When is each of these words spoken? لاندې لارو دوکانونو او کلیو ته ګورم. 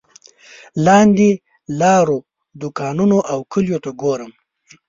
لاندې 0.85 1.29
لارو 1.79 2.17
دوکانونو 2.61 3.17
او 3.31 3.39
کلیو 3.51 3.77
ته 3.83 3.91
ګورم. 4.01 4.31